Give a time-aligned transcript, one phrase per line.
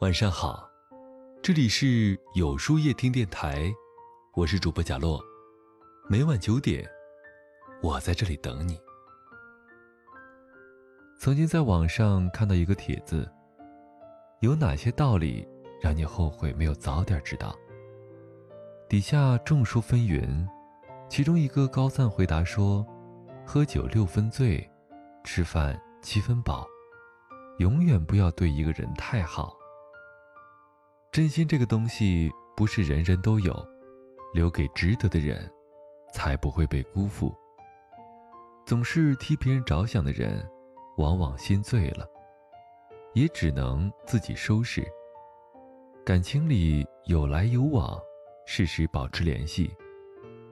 [0.00, 0.70] 晚上好，
[1.42, 3.68] 这里是有书夜听电台，
[4.36, 5.20] 我是主播贾洛，
[6.08, 6.88] 每晚九点，
[7.82, 8.80] 我在这里等你。
[11.18, 13.28] 曾经在网上看到一个帖子，
[14.38, 15.44] 有哪些道理
[15.82, 17.52] 让你后悔没有早点知道？
[18.88, 20.46] 底下众说纷纭，
[21.08, 22.86] 其中一个高赞回答说
[23.44, 24.64] ：“喝酒六分醉，
[25.24, 26.68] 吃饭七分饱，
[27.58, 29.52] 永远不要对一个人太好。”
[31.18, 33.52] 真心这个东西不是人人都有，
[34.32, 35.50] 留给值得的人，
[36.12, 37.36] 才不会被辜负。
[38.64, 40.48] 总是替别人着想的人，
[40.96, 42.08] 往往心醉了，
[43.14, 44.86] 也只能自己收拾。
[46.06, 48.00] 感情里有来有往，
[48.46, 49.74] 适时保持联系，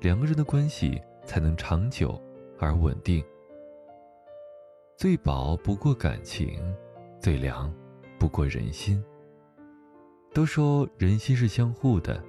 [0.00, 2.18] 两个人的关系才能长久
[2.58, 3.22] 而稳定。
[4.96, 6.74] 最薄不过感情，
[7.20, 7.70] 最凉
[8.18, 9.04] 不过人心。
[10.34, 12.20] 都说人心是相互的，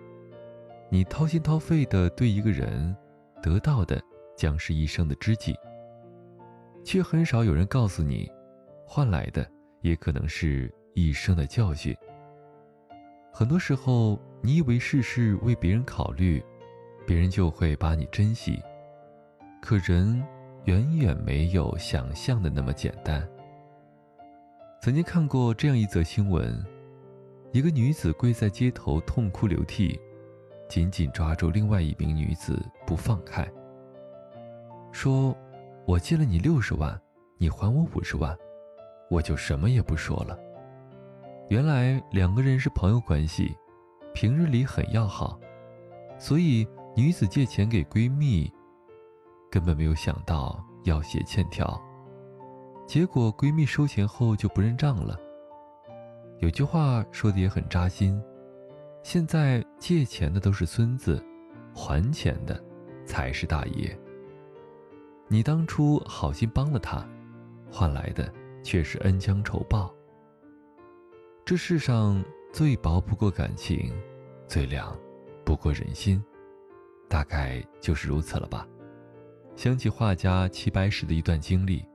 [0.91, 2.95] 你掏心掏肺的对一个人，
[3.41, 3.99] 得到的
[4.38, 5.55] 将是一生的知己。
[6.83, 8.31] 却很少有人告诉你，
[8.85, 9.49] 换来的
[9.81, 11.97] 也可能是一生的教训。
[13.33, 16.41] 很多时候，你以为事事为别人考虑，
[17.07, 18.61] 别人就会把你珍惜，
[19.63, 20.23] 可人
[20.66, 23.27] 远远没有想象的那么简单。
[24.79, 26.63] 曾经看过这样一则新闻。
[27.55, 29.97] 一个女子跪在街头痛哭流涕，
[30.67, 33.49] 紧紧抓住另外一名女子不放开，
[34.91, 35.33] 说
[35.87, 37.01] ：“我借了你六十万，
[37.37, 38.37] 你还我五十万，
[39.09, 40.37] 我就什么也不说了。”
[41.47, 43.55] 原来两个人是朋友关系，
[44.13, 45.39] 平日里很要好，
[46.19, 48.51] 所以女子借钱给闺蜜，
[49.49, 51.81] 根本没有想到要写欠条，
[52.85, 55.17] 结果闺蜜收钱后就不认账了。
[56.39, 58.22] 有句话说的也很扎心，
[59.02, 61.23] 现在借钱的都是孙子，
[61.73, 62.62] 还钱的
[63.06, 63.97] 才是大爷。
[65.28, 67.07] 你当初好心帮了他，
[67.72, 68.31] 换来的
[68.62, 69.94] 却是恩将仇报。
[71.45, 73.94] 这世上最薄不过感情，
[74.47, 74.95] 最凉
[75.44, 76.24] 不过人心，
[77.07, 78.68] 大概就是如此了吧。
[79.56, 81.85] 想起画家齐白石的一段经历。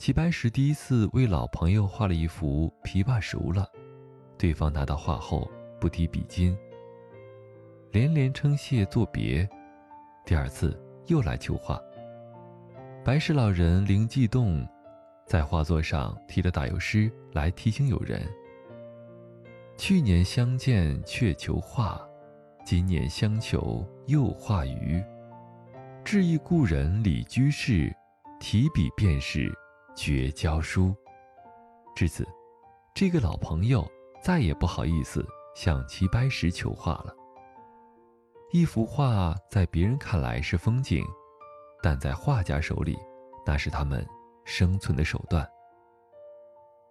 [0.00, 3.70] 齐白石第一次为老朋友画了一幅琵琶熟了，
[4.38, 5.46] 对方拿到画后
[5.78, 6.56] 不提笔尖，
[7.92, 9.46] 连连称谢作别。
[10.24, 10.74] 第二次
[11.08, 11.78] 又来求画，
[13.04, 14.66] 白石老人灵机一动，
[15.26, 18.26] 在画作上题了打油诗来提醒友人：
[19.76, 22.00] 去年相见却求画，
[22.64, 25.04] 今年相求又画鱼。
[26.02, 27.94] 致意故人李居士，
[28.40, 29.52] 提笔便是。
[29.94, 30.94] 绝交书。
[31.94, 32.26] 至此，
[32.94, 33.86] 这个老朋友
[34.22, 37.14] 再也不好意思向齐白石求画了。
[38.52, 41.04] 一幅画在别人看来是风景，
[41.82, 42.98] 但在画家手里，
[43.46, 44.06] 那是他们
[44.44, 45.48] 生存的手段。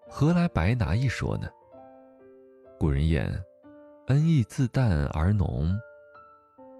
[0.07, 1.49] 何来白拿一说呢？
[2.79, 3.29] 古人言
[4.07, 5.77] ：“恩义自淡而浓，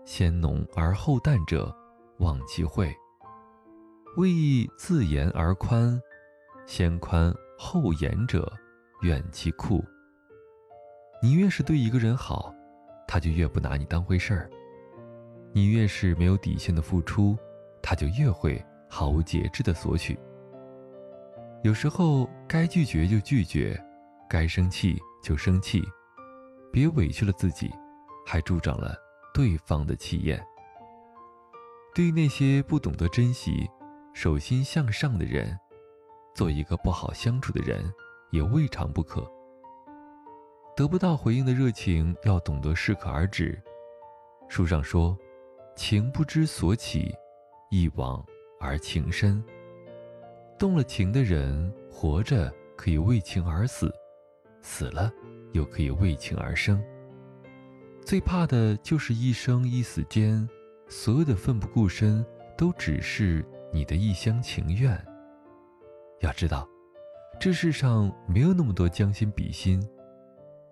[0.06, 1.75] 先浓而后淡者，
[2.19, 2.88] 忘其惠；
[4.18, 6.00] 为义自严而宽。”
[6.69, 8.47] 先宽后严者，
[9.02, 9.84] 怨其酷。
[11.19, 12.53] 你越是对一个人好，
[13.07, 14.47] 他就越不拿你当回事儿；
[15.52, 17.35] 你越是没有底线的付出，
[17.81, 20.16] 他就越会毫无节制的索取。
[21.63, 23.75] 有时候该拒绝就拒绝，
[24.29, 25.81] 该生气就生气，
[26.72, 27.72] 别委屈了自己，
[28.28, 28.96] 还助长了
[29.34, 30.40] 对方的气焰。
[31.96, 33.68] 对于那些不懂得珍惜、
[34.13, 35.59] 手心向上的人。
[36.39, 37.83] 做一个不好相处的人，
[38.31, 39.29] 也未尝不可。
[40.73, 43.61] 得不到回应的热情，要懂得适可而止。
[44.47, 45.17] 书上说
[45.75, 47.13] ：“情不知所起，
[47.69, 48.25] 一往
[48.57, 49.44] 而情深。”
[50.57, 53.93] 动了情的人，活着可以为情而死，
[54.61, 55.11] 死了
[55.52, 56.81] 又可以为情而生。
[58.05, 60.47] 最怕的就是一生一死间，
[60.87, 62.25] 所有的奋不顾身，
[62.58, 64.97] 都只是你的一厢情愿。
[66.21, 66.67] 要知道，
[67.39, 69.81] 这世上没有那么多将心比心。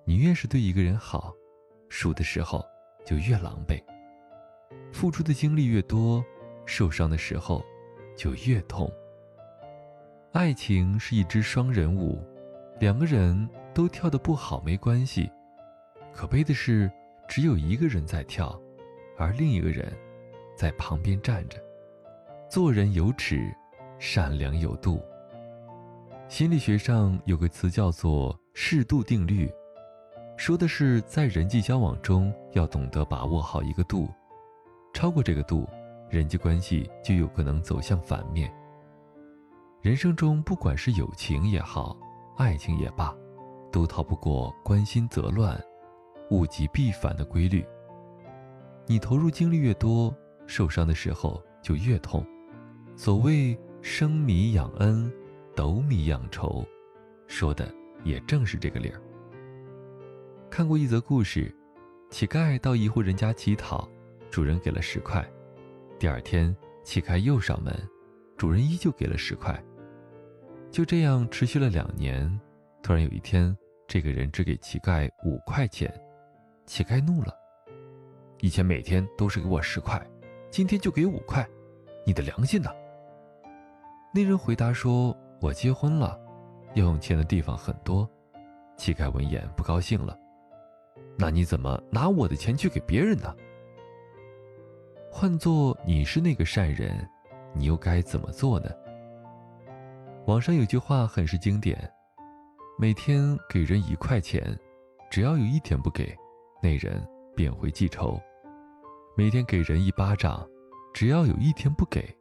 [0.05, 1.33] 你越是对一个人好，
[1.89, 2.65] 输的时候
[3.05, 3.81] 就越狼狈；
[4.91, 6.23] 付出的精力越多，
[6.65, 7.63] 受伤的时候
[8.15, 8.91] 就越痛。
[10.33, 12.21] 爱情是一支双人舞，
[12.79, 15.31] 两个人都跳得不好没关系，
[16.13, 16.91] 可悲的是
[17.27, 18.59] 只有一个人在跳，
[19.17, 19.91] 而另一个人
[20.55, 21.57] 在旁边站着。
[22.49, 23.53] 做人有尺，
[23.97, 25.01] 善良有度。
[26.29, 29.50] 心理学上有个词叫做“适度定律”，
[30.35, 34.09] 说的是在人际交往中要懂得把握好一个度，
[34.94, 35.65] 超过这个度，
[36.09, 38.53] 人际关系就有可能走向反面。
[39.81, 41.97] 人生中不管是友情也好，
[42.35, 43.15] 爱情也罢，
[43.71, 45.57] 都逃不过关心则乱，
[46.30, 47.65] 物极必反的规律。
[48.85, 50.13] 你投入精力越多，
[50.45, 52.25] 受伤的时候就越痛。
[52.97, 55.09] 所谓生米养恩，
[55.57, 56.63] 斗米养仇，
[57.25, 57.68] 说的
[58.04, 59.01] 也正是这个理儿。
[60.51, 61.51] 看过一则故事，
[62.12, 63.89] 乞丐到一户人家乞讨，
[64.30, 65.27] 主人给了十块。
[65.98, 67.74] 第二天，乞丐又上门，
[68.38, 69.59] 主人依旧给了十块。
[70.69, 72.39] 就这样持续了两年。
[72.83, 73.57] 突然有一天，
[73.88, 75.92] 这个人只给乞丐五块钱，
[76.68, 77.33] 乞丐怒了
[78.42, 80.00] ：“以前每天都是给我十块，
[80.51, 81.44] 今天就给五块，
[82.06, 82.69] 你的良心呢？”
[84.13, 86.19] 那人回答说：“我结婚了，
[86.74, 88.10] 要用钱的地方很多。”
[88.78, 90.18] 乞丐闻言不高兴了。
[91.18, 93.36] 那你怎么拿我的钱去给别人呢？
[95.12, 96.94] 换做你是那个善人，
[97.56, 98.69] 你又该怎么做呢？
[100.28, 101.92] 网上有句话很是经典：
[102.78, 104.56] 每天给人一块钱，
[105.10, 106.16] 只要有一天不给，
[106.62, 107.04] 那人
[107.36, 108.22] 便会记仇；
[109.16, 110.48] 每天给人一巴掌，
[110.94, 112.16] 只要有一天不给，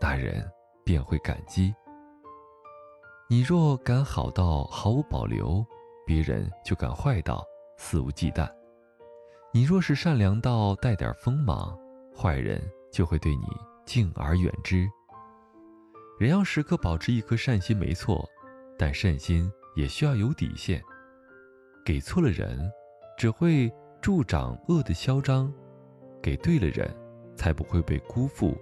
[0.00, 0.42] 那人
[0.84, 1.74] 便会感激。
[3.30, 5.62] 你若敢好到毫无保留，
[6.06, 7.44] 别人就敢坏到。
[7.76, 8.50] 肆无忌惮，
[9.52, 11.78] 你若是善良到带点锋芒，
[12.16, 12.58] 坏人
[12.90, 13.44] 就会对你
[13.84, 14.88] 敬而远之。
[16.18, 18.26] 人要时刻保持一颗善心，没错，
[18.78, 20.82] 但善心也需要有底线。
[21.84, 22.58] 给错了人，
[23.18, 23.70] 只会
[24.00, 25.52] 助长恶的嚣张；
[26.22, 26.90] 给对了人，
[27.36, 28.56] 才不会被辜负。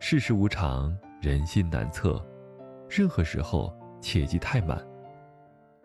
[0.00, 2.22] 世事无常，人心难测，
[2.88, 4.86] 任何时候切忌太满，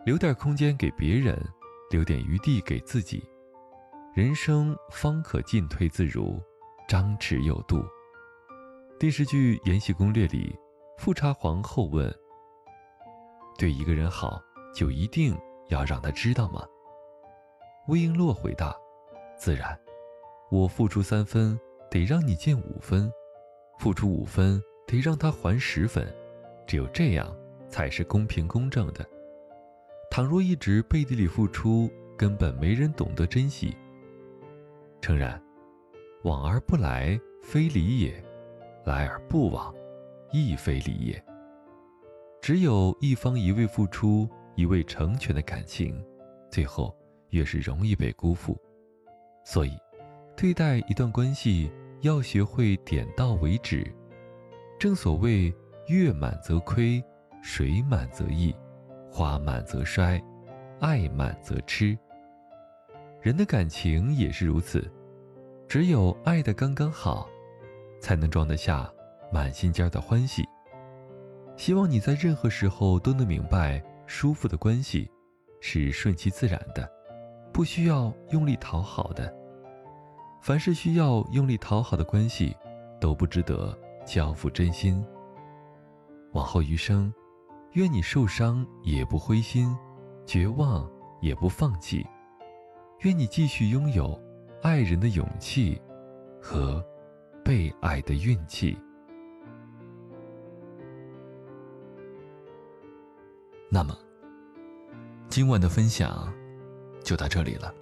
[0.06, 1.38] 留点空间给别人。
[1.89, 3.21] 留点余地给自己，
[4.15, 6.42] 人生方可进退自如，
[6.88, 7.83] 张弛有度。
[8.98, 10.57] 电视剧《延禧攻略》里，
[10.98, 12.09] 富察皇后问
[13.59, 14.42] ：“对一个人好，
[14.74, 15.38] 就一定
[15.68, 16.65] 要让他知道吗？”
[17.89, 18.74] 魏璎珞回答
[19.38, 19.77] ：“自然，
[20.50, 21.59] 我付出三分，
[21.89, 23.12] 得让你见五分；
[23.80, 26.07] 付出五分，得让他还十分。
[26.71, 27.35] 只有这样，
[27.68, 29.06] 才是公平公正的。”
[30.09, 33.75] 倘若一直背地里付出，根本没人懂得珍惜。
[35.01, 35.38] 诚然，
[36.23, 38.13] 往而不来，非礼也；
[38.85, 39.75] 来而不往，
[40.31, 41.21] 亦非礼也。
[42.41, 44.25] 只有一方一味付出、
[44.56, 46.01] 一味成全的感情，
[46.50, 46.95] 最后
[47.31, 48.57] 越是容易被辜负。
[49.44, 49.77] 所以，
[50.38, 51.69] 对待一段关系，
[52.00, 53.85] 要学会点到为止。
[54.79, 55.53] 正所谓
[55.97, 57.03] “月满则亏，
[57.41, 58.55] 水满则溢”。
[59.13, 60.21] 花满则衰，
[60.79, 61.97] 爱满则痴。
[63.21, 64.89] 人的感情也是如此，
[65.67, 67.27] 只有爱的刚刚好，
[67.99, 68.89] 才能装得下
[69.29, 70.47] 满心间的欢喜。
[71.57, 75.11] 希望你在任何时候都能明白，舒服的关系
[75.59, 76.89] 是顺其自然的，
[77.51, 79.31] 不需要用力讨好的。
[80.41, 82.55] 凡是需要用力讨好的关系，
[82.99, 85.05] 都不值得交付真心。
[86.31, 87.13] 往后余生。
[87.74, 89.74] 愿你受伤也不灰心，
[90.25, 92.06] 绝望也不放弃。
[93.00, 94.21] 愿你继续拥有
[94.61, 95.81] 爱人的勇气
[96.42, 96.85] 和
[97.45, 98.78] 被爱的运气。
[103.69, 103.97] 那么，
[105.30, 106.30] 今晚的分享
[107.06, 107.73] 就到这里了。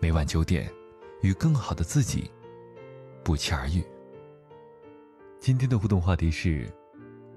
[0.00, 0.68] 每晚九点，
[1.22, 2.28] 与更好的自己
[3.22, 3.80] 不期而遇。
[5.38, 6.68] 今天的互动话题是。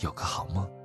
[0.00, 0.77] 有个好梦。